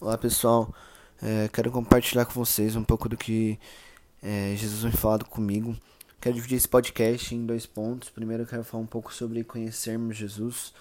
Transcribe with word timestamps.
Olá 0.00 0.16
pessoal, 0.16 0.74
é, 1.20 1.46
quero 1.48 1.70
compartilhar 1.70 2.24
com 2.24 2.32
vocês 2.32 2.74
um 2.74 2.82
pouco 2.82 3.06
do 3.06 3.18
que 3.18 3.60
é, 4.22 4.54
Jesus 4.56 4.82
vem 4.82 4.92
falado 4.92 5.26
comigo. 5.26 5.76
Quero 6.18 6.36
dividir 6.36 6.56
esse 6.56 6.66
podcast 6.66 7.34
em 7.34 7.44
dois 7.44 7.66
pontos. 7.66 8.08
Primeiro 8.08 8.44
eu 8.44 8.46
quero 8.46 8.64
falar 8.64 8.82
um 8.82 8.86
pouco 8.86 9.12
sobre 9.12 9.44
conhecermos 9.44 10.16
Jesus 10.16 10.72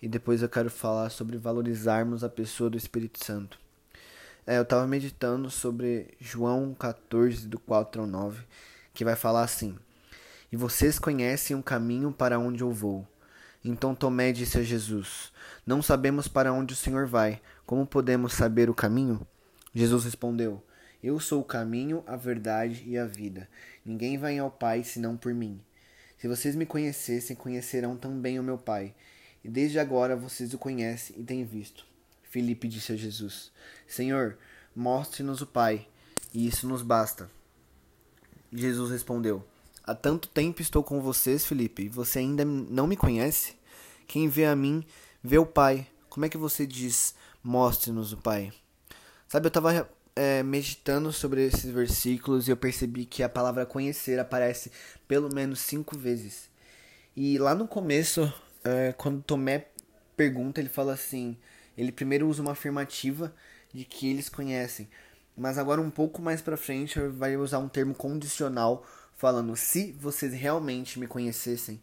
e 0.00 0.08
depois 0.08 0.40
eu 0.40 0.48
quero 0.48 0.70
falar 0.70 1.10
sobre 1.10 1.36
valorizarmos 1.36 2.24
a 2.24 2.30
pessoa 2.30 2.70
do 2.70 2.78
Espírito 2.78 3.22
Santo. 3.22 3.58
É, 4.46 4.56
eu 4.56 4.62
estava 4.62 4.86
meditando 4.86 5.50
sobre 5.50 6.14
João 6.18 6.72
14, 6.72 7.46
do 7.46 7.58
4 7.58 8.00
ao 8.00 8.06
9, 8.06 8.42
que 8.94 9.04
vai 9.04 9.16
falar 9.16 9.42
assim: 9.42 9.76
E 10.50 10.56
vocês 10.56 10.98
conhecem 10.98 11.54
o 11.54 11.62
caminho 11.62 12.10
para 12.10 12.38
onde 12.38 12.62
eu 12.62 12.70
vou. 12.70 13.06
Então 13.64 13.94
Tomé 13.94 14.32
disse 14.32 14.58
a 14.58 14.62
Jesus: 14.62 15.32
Não 15.66 15.80
sabemos 15.80 16.26
para 16.26 16.52
onde 16.52 16.74
o 16.74 16.76
Senhor 16.76 17.06
vai 17.06 17.40
como 17.64 17.86
podemos 17.86 18.34
saber 18.34 18.68
o 18.68 18.74
caminho? 18.74 19.26
Jesus 19.74 20.04
respondeu: 20.04 20.62
Eu 21.02 21.18
sou 21.18 21.40
o 21.40 21.44
caminho, 21.44 22.02
a 22.06 22.16
verdade 22.16 22.82
e 22.86 22.98
a 22.98 23.06
vida. 23.06 23.48
Ninguém 23.84 24.18
vai 24.18 24.38
ao 24.38 24.50
Pai 24.50 24.84
senão 24.84 25.16
por 25.16 25.32
mim. 25.32 25.60
Se 26.18 26.28
vocês 26.28 26.54
me 26.54 26.66
conhecessem, 26.66 27.34
conhecerão 27.34 27.96
também 27.96 28.38
o 28.38 28.42
meu 28.42 28.58
Pai. 28.58 28.94
E 29.42 29.48
desde 29.48 29.78
agora 29.78 30.14
vocês 30.14 30.52
o 30.52 30.58
conhecem 30.58 31.16
e 31.18 31.24
têm 31.24 31.44
visto. 31.44 31.86
Filipe 32.24 32.68
disse 32.68 32.92
a 32.92 32.96
Jesus: 32.96 33.50
Senhor, 33.86 34.36
mostre-nos 34.76 35.40
o 35.40 35.46
Pai, 35.46 35.86
e 36.34 36.46
isso 36.46 36.68
nos 36.68 36.82
basta. 36.82 37.30
Jesus 38.52 38.90
respondeu: 38.90 39.42
Há 39.84 39.96
tanto 39.96 40.28
tempo 40.28 40.62
estou 40.62 40.84
com 40.84 41.00
vocês, 41.00 41.44
Filipe, 41.44 41.82
e 41.82 41.88
você 41.88 42.20
ainda 42.20 42.44
não 42.44 42.86
me 42.86 42.96
conhece? 42.96 43.56
Quem 44.06 44.28
vê 44.28 44.44
a 44.44 44.54
mim, 44.54 44.84
vê 45.20 45.38
o 45.38 45.46
Pai. 45.46 45.88
Como 46.08 46.24
é 46.24 46.28
que 46.28 46.38
você 46.38 46.64
diz: 46.64 47.16
Mostre-nos 47.42 48.12
o 48.12 48.16
Pai. 48.16 48.52
Sabe, 49.26 49.46
eu 49.46 49.48
estava 49.48 49.88
é, 50.14 50.40
meditando 50.44 51.12
sobre 51.12 51.44
esses 51.44 51.68
versículos 51.68 52.46
e 52.46 52.52
eu 52.52 52.56
percebi 52.56 53.04
que 53.04 53.24
a 53.24 53.28
palavra 53.28 53.66
conhecer 53.66 54.20
aparece 54.20 54.70
pelo 55.08 55.34
menos 55.34 55.58
cinco 55.58 55.98
vezes. 55.98 56.48
E 57.16 57.36
lá 57.38 57.52
no 57.52 57.66
começo, 57.66 58.32
é, 58.62 58.92
quando 58.92 59.22
Tomé 59.22 59.66
pergunta, 60.16 60.60
ele 60.60 60.68
fala 60.68 60.92
assim: 60.92 61.36
ele 61.76 61.90
primeiro 61.90 62.28
usa 62.28 62.40
uma 62.40 62.52
afirmativa 62.52 63.34
de 63.74 63.84
que 63.84 64.08
eles 64.08 64.28
conhecem, 64.28 64.88
mas 65.36 65.58
agora 65.58 65.80
um 65.80 65.90
pouco 65.90 66.22
mais 66.22 66.40
para 66.40 66.56
frente 66.56 67.00
vai 67.00 67.36
usar 67.36 67.58
um 67.58 67.68
termo 67.68 67.94
condicional 67.96 68.86
falando 69.16 69.56
se 69.56 69.92
vocês 69.92 70.32
realmente 70.32 70.98
me 70.98 71.06
conhecessem. 71.06 71.80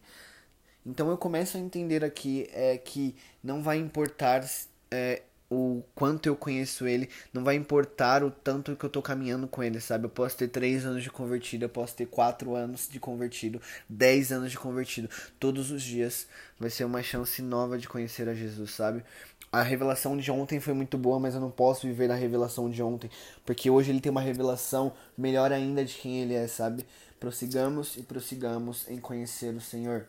Então 0.84 1.10
eu 1.10 1.16
começo 1.18 1.56
a 1.56 1.60
entender 1.60 2.04
aqui 2.04 2.48
é 2.52 2.76
que 2.78 3.14
não 3.42 3.62
vai 3.62 3.78
importar 3.78 4.42
é, 4.90 5.22
o 5.50 5.82
quanto 5.96 6.26
eu 6.26 6.36
conheço 6.36 6.86
ele, 6.86 7.08
não 7.32 7.42
vai 7.42 7.56
importar 7.56 8.22
o 8.22 8.30
tanto 8.30 8.76
que 8.76 8.84
eu 8.84 8.88
tô 8.88 9.02
caminhando 9.02 9.48
com 9.48 9.62
ele, 9.62 9.80
sabe? 9.80 10.04
Eu 10.04 10.10
posso 10.10 10.36
ter 10.36 10.48
3 10.48 10.86
anos 10.86 11.02
de 11.02 11.10
convertido, 11.10 11.64
eu 11.64 11.68
posso 11.68 11.96
ter 11.96 12.06
4 12.06 12.54
anos 12.54 12.88
de 12.88 13.00
convertido, 13.00 13.60
10 13.88 14.30
anos 14.32 14.52
de 14.52 14.58
convertido. 14.58 15.10
Todos 15.40 15.72
os 15.72 15.82
dias 15.82 16.28
vai 16.58 16.70
ser 16.70 16.84
uma 16.84 17.02
chance 17.02 17.42
nova 17.42 17.76
de 17.76 17.88
conhecer 17.88 18.28
a 18.28 18.34
Jesus, 18.34 18.70
sabe? 18.70 19.04
A 19.52 19.62
revelação 19.62 20.16
de 20.16 20.30
ontem 20.30 20.60
foi 20.60 20.72
muito 20.72 20.96
boa, 20.96 21.18
mas 21.18 21.34
eu 21.34 21.40
não 21.40 21.50
posso 21.50 21.84
viver 21.84 22.06
da 22.06 22.14
revelação 22.14 22.70
de 22.70 22.80
ontem, 22.80 23.10
porque 23.44 23.68
hoje 23.68 23.90
ele 23.90 24.00
tem 24.00 24.12
uma 24.12 24.20
revelação 24.20 24.92
melhor 25.18 25.50
ainda 25.50 25.84
de 25.84 25.94
quem 25.94 26.22
ele 26.22 26.34
é, 26.34 26.46
sabe? 26.46 26.86
Prossigamos 27.20 27.98
e 27.98 28.02
prossigamos 28.02 28.88
em 28.88 28.98
conhecer 28.98 29.54
o 29.54 29.60
Senhor. 29.60 30.06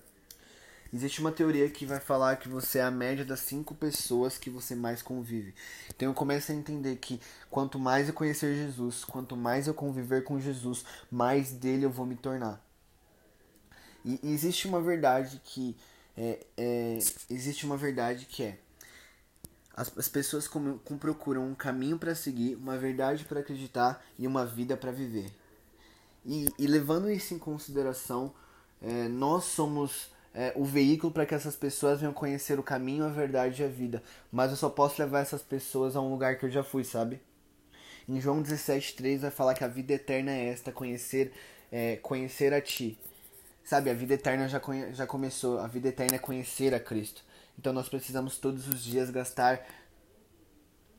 Existe 0.94 1.22
uma 1.22 1.32
teoria 1.32 1.70
que 1.70 1.86
vai 1.86 2.00
falar 2.00 2.38
que 2.38 2.50
você 2.50 2.80
é 2.80 2.84
a 2.84 2.92
média 2.92 3.24
das 3.24 3.42
cinco 3.42 3.76
pessoas 3.76 4.38
que 4.38 4.50
você 4.50 4.76
mais 4.76 5.02
convive. 5.02 5.54
Então 5.90 6.08
eu 6.08 6.14
começo 6.14 6.52
a 6.52 6.56
entender 6.56 6.96
que 6.98 7.20
quanto 7.50 7.78
mais 7.78 8.08
eu 8.08 8.14
conhecer 8.14 8.56
Jesus, 8.56 9.04
quanto 9.04 9.38
mais 9.38 9.68
eu 9.68 9.74
conviver 9.74 10.24
com 10.24 10.40
Jesus, 10.40 10.84
mais 11.10 11.52
dele 11.52 11.86
eu 11.86 11.90
vou 11.90 12.06
me 12.06 12.16
tornar. 12.16 12.66
E 14.04 14.20
existe 14.24 14.68
uma 14.68 14.82
verdade 14.82 15.42
que 15.44 15.78
é, 16.18 16.46
é 16.58 17.00
existe 17.30 17.66
uma 17.66 17.78
verdade 17.78 18.26
que 18.26 18.44
é 18.44 18.58
as, 19.76 19.98
as 19.98 20.10
pessoas 20.10 20.48
com, 20.48 20.78
com 20.80 20.98
procuram 20.98 21.48
um 21.48 21.56
caminho 21.56 21.98
para 21.98 22.16
seguir, 22.16 22.56
uma 22.56 22.78
verdade 22.78 23.24
para 23.26 23.40
acreditar 23.40 24.04
e 24.18 24.28
uma 24.28 24.46
vida 24.46 24.76
para 24.76 24.92
viver. 24.92 25.32
E, 26.26 26.48
e, 26.58 26.68
levando 26.68 27.10
isso 27.12 27.34
em 27.34 27.40
consideração, 27.40 28.34
é, 28.82 29.08
nós 29.08 29.46
somos 29.46 30.12
é, 30.34 30.54
o 30.56 30.64
veículo 30.64 31.12
para 31.12 31.26
que 31.26 31.34
essas 31.34 31.56
pessoas 31.56 32.00
venham 32.00 32.14
conhecer 32.14 32.60
o 32.60 32.64
caminho, 32.64 33.04
a 33.04 33.10
verdade 33.10 33.62
e 33.62 33.66
a 33.66 33.68
vida. 33.68 34.04
Mas 34.32 34.52
eu 34.52 34.58
só 34.58 34.70
posso 34.70 35.02
levar 35.02 35.20
essas 35.20 35.42
pessoas 35.42 35.96
a 35.96 36.02
um 36.02 36.12
lugar 36.12 36.38
que 36.38 36.46
eu 36.46 36.50
já 36.50 36.64
fui, 36.64 36.84
sabe? 36.84 37.22
Em 38.08 38.20
João 38.20 38.42
17,3 38.42 39.20
vai 39.20 39.32
falar 39.32 39.54
que 39.54 39.64
a 39.64 39.68
vida 39.68 39.94
eterna 39.94 40.32
é 40.32 40.48
esta, 40.48 40.72
conhecer, 40.72 41.34
é, 41.72 41.98
conhecer 41.98 42.54
a 42.54 42.62
ti. 42.62 42.98
Sabe, 43.64 43.90
a 43.90 43.94
vida 43.94 44.16
eterna 44.16 44.48
já, 44.48 44.62
já 44.92 45.06
começou, 45.06 45.60
a 45.60 45.68
vida 45.68 45.88
eterna 45.90 46.16
é 46.16 46.20
conhecer 46.20 46.74
a 46.74 46.80
Cristo. 46.80 47.24
Então 47.58 47.72
nós 47.72 47.88
precisamos 47.88 48.38
todos 48.38 48.68
os 48.68 48.84
dias 48.84 49.10
gastar 49.10 49.66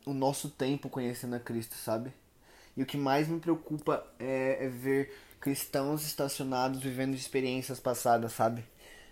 o 0.06 0.12
nosso 0.12 0.48
tempo 0.48 0.88
conhecendo 0.88 1.34
a 1.34 1.40
Cristo, 1.40 1.74
sabe? 1.74 2.12
E 2.76 2.82
o 2.82 2.86
que 2.86 2.96
mais 2.96 3.28
me 3.28 3.38
preocupa 3.38 4.06
é, 4.18 4.64
é 4.64 4.68
ver 4.68 5.14
cristãos 5.40 6.06
estacionados 6.06 6.82
vivendo 6.82 7.14
experiências 7.14 7.80
passadas, 7.80 8.32
sabe? 8.32 8.64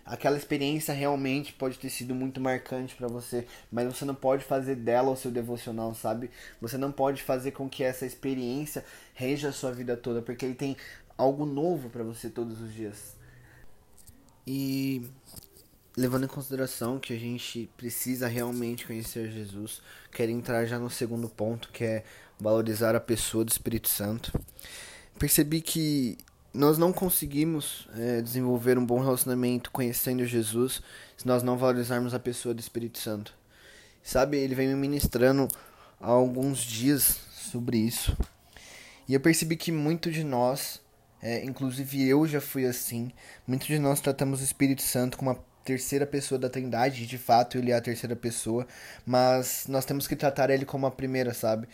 aquela 0.05 0.37
experiência 0.37 0.93
realmente 0.93 1.53
pode 1.53 1.77
ter 1.77 1.89
sido 1.89 2.13
muito 2.13 2.41
marcante 2.41 2.95
para 2.95 3.07
você, 3.07 3.47
mas 3.71 3.87
você 3.87 4.05
não 4.05 4.15
pode 4.15 4.43
fazer 4.43 4.75
dela 4.75 5.11
o 5.11 5.15
seu 5.15 5.31
devocional, 5.31 5.93
sabe? 5.93 6.29
Você 6.59 6.77
não 6.77 6.91
pode 6.91 7.23
fazer 7.23 7.51
com 7.51 7.69
que 7.69 7.83
essa 7.83 8.05
experiência 8.05 8.83
reja 9.13 9.49
a 9.49 9.53
sua 9.53 9.71
vida 9.71 9.95
toda, 9.95 10.21
porque 10.21 10.45
ele 10.45 10.55
tem 10.55 10.75
algo 11.17 11.45
novo 11.45 11.89
para 11.89 12.03
você 12.03 12.29
todos 12.29 12.59
os 12.61 12.73
dias. 12.73 13.15
E 14.45 15.05
levando 16.01 16.23
em 16.23 16.27
consideração 16.27 16.99
que 16.99 17.13
a 17.13 17.19
gente 17.19 17.69
precisa 17.77 18.27
realmente 18.27 18.87
conhecer 18.87 19.31
Jesus, 19.31 19.81
quero 20.11 20.31
entrar 20.31 20.65
já 20.65 20.79
no 20.79 20.89
segundo 20.89 21.29
ponto, 21.29 21.69
que 21.71 21.83
é 21.83 22.03
valorizar 22.39 22.95
a 22.95 22.99
pessoa 22.99 23.45
do 23.45 23.51
Espírito 23.51 23.87
Santo. 23.87 24.33
Percebi 25.19 25.61
que 25.61 26.17
nós 26.51 26.79
não 26.79 26.91
conseguimos 26.91 27.87
é, 27.95 28.19
desenvolver 28.19 28.79
um 28.79 28.85
bom 28.85 28.99
relacionamento 28.99 29.69
conhecendo 29.69 30.25
Jesus 30.25 30.81
se 31.15 31.27
nós 31.27 31.43
não 31.43 31.55
valorizarmos 31.55 32.15
a 32.15 32.19
pessoa 32.19 32.53
do 32.53 32.59
Espírito 32.59 32.97
Santo. 32.97 33.33
Sabe, 34.01 34.37
ele 34.37 34.55
vem 34.55 34.67
me 34.67 34.75
ministrando 34.75 35.47
há 35.99 36.09
alguns 36.09 36.59
dias 36.59 37.19
sobre 37.31 37.77
isso. 37.77 38.17
E 39.07 39.13
eu 39.13 39.19
percebi 39.19 39.55
que 39.55 39.71
muito 39.71 40.11
de 40.11 40.23
nós, 40.23 40.81
é, 41.21 41.45
inclusive 41.45 42.07
eu 42.07 42.27
já 42.27 42.41
fui 42.41 42.65
assim, 42.65 43.11
muito 43.45 43.67
de 43.67 43.77
nós 43.77 44.01
tratamos 44.01 44.41
o 44.41 44.43
Espírito 44.43 44.81
Santo 44.81 45.15
como 45.15 45.29
uma 45.29 45.50
terceira 45.63 46.05
pessoa 46.05 46.39
da 46.39 46.49
Trindade, 46.49 47.05
de 47.05 47.17
fato 47.17 47.57
ele 47.57 47.71
é 47.71 47.75
a 47.75 47.81
terceira 47.81 48.15
pessoa, 48.15 48.67
mas 49.05 49.65
nós 49.67 49.85
temos 49.85 50.07
que 50.07 50.15
tratar 50.15 50.49
ele 50.49 50.65
como 50.65 50.85
a 50.85 50.91
primeira, 50.91 51.33
sabe? 51.33 51.67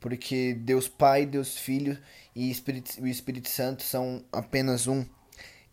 porque 0.00 0.54
Deus 0.54 0.88
Pai, 0.88 1.26
Deus 1.26 1.56
Filho 1.56 1.96
e 2.34 2.50
Espírito, 2.50 3.00
o 3.00 3.06
Espírito 3.06 3.48
Santo 3.48 3.82
são 3.82 4.24
apenas 4.32 4.86
um. 4.86 5.04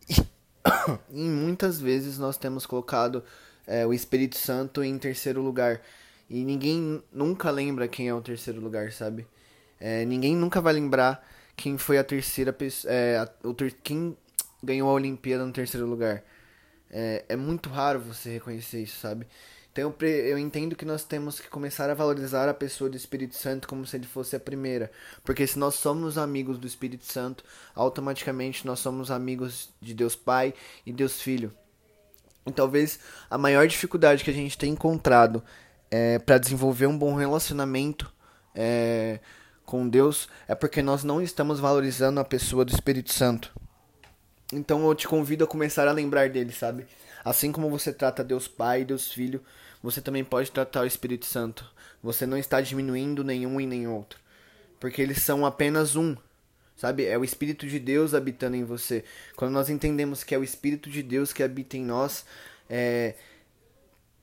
E, 0.09 0.15
e 1.11 1.23
muitas 1.23 1.79
vezes 1.79 2.17
nós 2.17 2.37
temos 2.37 2.65
colocado 2.65 3.23
é, 3.65 3.87
o 3.87 3.93
Espírito 3.93 4.37
Santo 4.37 4.83
em 4.83 4.97
terceiro 4.99 5.41
lugar. 5.41 5.81
E 6.29 6.43
ninguém 6.43 7.01
nunca 7.11 7.49
lembra 7.49 7.87
quem 7.87 8.09
é 8.09 8.13
o 8.13 8.21
terceiro 8.21 8.59
lugar, 8.59 8.91
sabe? 8.91 9.25
É, 9.79 10.03
ninguém 10.03 10.35
nunca 10.35 10.59
vai 10.59 10.73
lembrar 10.73 11.25
quem 11.55 11.77
foi 11.77 11.97
a 11.97 12.03
terceira 12.03 12.51
pessoa. 12.51 12.93
É, 12.93 13.17
a, 13.17 13.29
o 13.47 13.53
ter, 13.53 13.71
quem 13.81 14.15
ganhou 14.61 14.89
a 14.89 14.93
Olimpíada 14.93 15.45
no 15.45 15.53
terceiro 15.53 15.87
lugar. 15.87 16.21
É, 16.89 17.25
é 17.29 17.35
muito 17.35 17.69
raro 17.69 17.99
você 17.99 18.29
reconhecer 18.31 18.81
isso, 18.81 18.99
sabe? 18.99 19.27
Então 19.71 19.93
eu 20.01 20.39
entendo 20.39 20.75
que 20.75 20.85
nós 20.85 21.03
temos 21.03 21.39
que 21.39 21.49
começar 21.49 21.87
a 21.87 21.93
valorizar 21.93 22.49
a 22.49 22.53
pessoa 22.53 22.89
do 22.89 22.97
Espírito 22.97 23.35
Santo 23.35 23.67
como 23.67 23.85
se 23.85 23.95
ele 23.95 24.07
fosse 24.07 24.35
a 24.35 24.39
primeira. 24.39 24.91
Porque 25.23 25.45
se 25.45 25.59
nós 25.59 25.75
somos 25.75 26.17
amigos 26.17 26.57
do 26.57 26.65
Espírito 26.65 27.05
Santo, 27.05 27.43
automaticamente 27.75 28.65
nós 28.65 28.79
somos 28.79 29.11
amigos 29.11 29.69
de 29.79 29.93
Deus 29.93 30.15
Pai 30.15 30.53
e 30.83 30.91
Deus 30.91 31.21
Filho. 31.21 31.53
E 32.47 32.51
talvez 32.51 32.99
a 33.29 33.37
maior 33.37 33.67
dificuldade 33.67 34.23
que 34.23 34.31
a 34.31 34.33
gente 34.33 34.57
tem 34.57 34.71
encontrado 34.71 35.43
é, 35.91 36.17
para 36.17 36.39
desenvolver 36.39 36.87
um 36.87 36.97
bom 36.97 37.13
relacionamento 37.13 38.11
é, 38.55 39.19
com 39.63 39.87
Deus 39.87 40.27
é 40.47 40.55
porque 40.55 40.81
nós 40.81 41.03
não 41.03 41.21
estamos 41.21 41.59
valorizando 41.59 42.19
a 42.19 42.25
pessoa 42.25 42.65
do 42.65 42.73
Espírito 42.73 43.13
Santo. 43.13 43.53
Então 44.51 44.87
eu 44.87 44.95
te 44.95 45.07
convido 45.07 45.43
a 45.43 45.47
começar 45.47 45.87
a 45.87 45.91
lembrar 45.91 46.29
dele, 46.29 46.51
sabe? 46.51 46.85
Assim 47.23 47.51
como 47.51 47.69
você 47.69 47.91
trata 47.91 48.23
Deus 48.23 48.47
Pai 48.47 48.85
Deus 48.85 49.11
Filho, 49.11 49.43
você 49.83 50.01
também 50.01 50.23
pode 50.23 50.51
tratar 50.51 50.81
o 50.81 50.87
Espírito 50.87 51.25
Santo. 51.25 51.69
Você 52.01 52.25
não 52.25 52.37
está 52.37 52.61
diminuindo 52.61 53.23
nenhum 53.23 53.59
e 53.59 53.65
nem 53.65 53.87
outro. 53.87 54.19
Porque 54.79 55.01
eles 55.01 55.21
são 55.21 55.45
apenas 55.45 55.95
um. 55.95 56.15
Sabe? 56.75 57.05
É 57.05 57.17
o 57.17 57.23
Espírito 57.23 57.67
de 57.67 57.79
Deus 57.79 58.13
habitando 58.13 58.55
em 58.55 58.63
você. 58.63 59.03
Quando 59.35 59.51
nós 59.51 59.69
entendemos 59.69 60.23
que 60.23 60.35
é 60.35 60.37
o 60.37 60.43
Espírito 60.43 60.89
de 60.89 61.01
Deus 61.01 61.33
que 61.33 61.43
habita 61.43 61.75
em 61.75 61.83
nós, 61.83 62.23
é... 62.69 63.15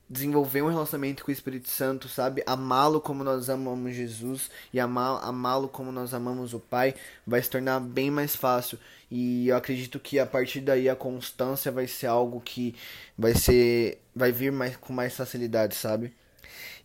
desenvolver 0.09 0.61
um 0.61 0.69
relacionamento 0.69 1.23
com 1.25 1.31
o 1.31 1.33
Espírito 1.33 1.69
Santo, 1.69 2.07
sabe? 2.07 2.43
Amá-lo 2.45 3.01
como 3.01 3.23
nós 3.23 3.49
amamos 3.49 3.95
Jesus 3.95 4.49
e 4.71 4.79
amá-lo 4.79 5.67
como 5.67 5.91
nós 5.91 6.13
amamos 6.13 6.53
o 6.53 6.59
Pai, 6.59 6.93
vai 7.25 7.41
se 7.41 7.49
tornar 7.49 7.79
bem 7.79 8.11
mais 8.11 8.35
fácil. 8.35 8.77
E 9.09 9.47
eu 9.47 9.55
acredito 9.57 9.99
que 9.99 10.19
a 10.19 10.25
partir 10.25 10.61
daí 10.61 10.89
a 10.89 10.95
constância 10.95 11.71
vai 11.71 11.87
ser 11.87 12.07
algo 12.07 12.41
que 12.41 12.75
vai 13.17 13.33
ser 13.33 14.01
vai 14.15 14.31
vir 14.31 14.51
mais 14.51 14.75
com 14.77 14.93
mais 14.93 15.15
facilidade, 15.15 15.75
sabe? 15.75 16.13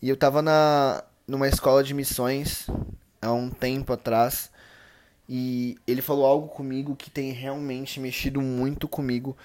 E 0.00 0.08
eu 0.08 0.16
tava 0.16 0.42
na 0.42 1.04
numa 1.26 1.48
escola 1.48 1.84
de 1.84 1.94
missões 1.94 2.66
há 3.22 3.32
um 3.32 3.50
tempo 3.50 3.92
atrás 3.92 4.50
e 5.28 5.78
ele 5.86 6.02
falou 6.02 6.26
algo 6.26 6.48
comigo 6.48 6.96
que 6.96 7.10
tem 7.10 7.30
realmente 7.32 8.00
mexido 8.00 8.40
muito 8.42 8.88
comigo. 8.88 9.36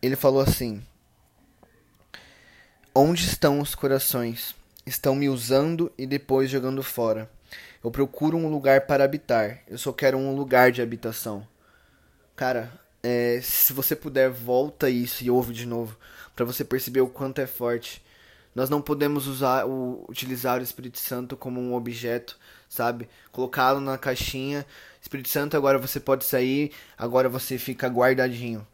Ele 0.00 0.14
falou 0.16 0.40
assim: 0.40 0.82
Onde 2.98 3.26
estão 3.26 3.60
os 3.60 3.74
corações? 3.74 4.54
Estão 4.86 5.14
me 5.14 5.28
usando 5.28 5.92
e 5.98 6.06
depois 6.06 6.48
jogando 6.48 6.82
fora. 6.82 7.30
Eu 7.84 7.90
procuro 7.90 8.38
um 8.38 8.48
lugar 8.48 8.86
para 8.86 9.04
habitar. 9.04 9.60
Eu 9.68 9.76
só 9.76 9.92
quero 9.92 10.16
um 10.16 10.34
lugar 10.34 10.72
de 10.72 10.80
habitação. 10.80 11.46
Cara, 12.34 12.72
é, 13.02 13.38
se 13.42 13.74
você 13.74 13.94
puder, 13.94 14.30
volta 14.30 14.88
isso 14.88 15.22
e 15.22 15.30
ouve 15.30 15.52
de 15.52 15.66
novo. 15.66 15.94
para 16.34 16.46
você 16.46 16.64
perceber 16.64 17.02
o 17.02 17.06
quanto 17.06 17.38
é 17.38 17.46
forte. 17.46 18.02
Nós 18.54 18.70
não 18.70 18.80
podemos 18.80 19.26
usar 19.26 19.66
o, 19.66 20.06
utilizar 20.08 20.58
o 20.58 20.62
Espírito 20.62 20.98
Santo 20.98 21.36
como 21.36 21.60
um 21.60 21.74
objeto, 21.74 22.38
sabe? 22.66 23.10
Colocá-lo 23.30 23.78
na 23.78 23.98
caixinha. 23.98 24.64
Espírito 25.02 25.28
Santo, 25.28 25.54
agora 25.54 25.76
você 25.76 26.00
pode 26.00 26.24
sair, 26.24 26.72
agora 26.96 27.28
você 27.28 27.58
fica 27.58 27.88
guardadinho. 27.88 28.66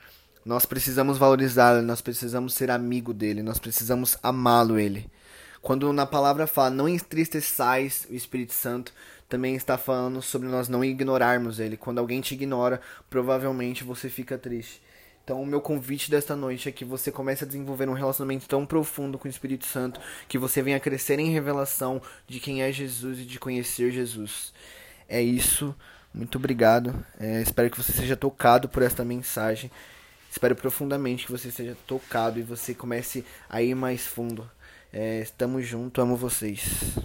Nós 0.45 0.67
precisamos 0.67 1.19
valorizá-lo, 1.19 1.83
nós 1.83 2.01
precisamos 2.01 2.55
ser 2.55 2.71
amigo 2.71 3.15
dele, 3.15 3.43
nós 3.43 3.59
precisamos 3.59 4.19
amá-lo 4.23 4.79
ele. 4.79 5.09
Quando 5.61 5.93
na 5.93 6.05
palavra 6.05 6.47
fala 6.47 6.71
não 6.71 6.89
entristeçais 6.89 8.07
o 8.11 8.15
Espírito 8.15 8.53
Santo, 8.53 8.93
também 9.29 9.55
está 9.55 9.79
falando 9.79 10.21
sobre 10.21 10.49
nós 10.49 10.69
não 10.69 10.85
ignorarmos 10.85 11.61
ele. 11.61 11.77
Quando 11.77 11.99
alguém 11.99 12.21
te 12.21 12.35
ignora, 12.35 12.81
provavelmente 13.09 13.85
você 13.85 14.09
fica 14.09 14.37
triste. 14.37 14.83
Então, 15.25 15.41
o 15.41 15.47
meu 15.47 15.61
convite 15.61 16.11
desta 16.11 16.35
noite 16.35 16.69
é 16.69 16.73
que 16.73 16.85
você 16.85 17.13
comece 17.13 17.45
a 17.45 17.47
desenvolver 17.47 17.89
um 17.89 17.93
relacionamento 17.93 18.49
tão 18.49 18.67
profundo 18.67 19.17
com 19.17 19.29
o 19.29 19.31
Espírito 19.31 19.65
Santo 19.65 20.01
que 20.29 20.37
você 20.37 20.61
venha 20.61 20.81
crescer 20.81 21.21
em 21.21 21.31
revelação 21.31 22.03
de 22.27 22.41
quem 22.41 22.63
é 22.63 22.73
Jesus 22.73 23.21
e 23.21 23.25
de 23.25 23.39
conhecer 23.39 23.93
Jesus. 23.93 24.53
É 25.09 25.23
isso. 25.23 25.75
Muito 26.13 26.37
obrigado. 26.39 26.93
É, 27.21 27.41
espero 27.41 27.71
que 27.71 27.81
você 27.81 27.93
seja 27.93 28.17
tocado 28.17 28.69
por 28.69 28.83
esta 28.83 29.05
mensagem. 29.05 29.71
Espero 30.33 30.57
profundamente 30.57 31.27
que 31.27 31.31
você 31.31 31.51
seja 31.51 31.77
tocado 31.87 32.39
e 32.39 32.43
você 32.43 32.73
comece 32.73 33.23
a 33.51 33.61
ir 33.61 33.75
mais 33.75 34.07
fundo. 34.07 34.51
É, 34.91 35.21
estamos 35.21 35.67
juntos, 35.67 36.03
amo 36.03 36.17
vocês. 36.17 36.97